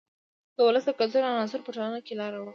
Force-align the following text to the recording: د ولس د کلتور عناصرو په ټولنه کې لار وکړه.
د 0.55 0.57
ولس 0.67 0.83
د 0.87 0.91
کلتور 0.99 1.23
عناصرو 1.29 1.65
په 1.65 1.71
ټولنه 1.75 1.99
کې 2.05 2.13
لار 2.19 2.31
وکړه. 2.35 2.49